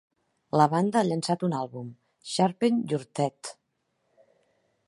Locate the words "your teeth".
2.95-3.55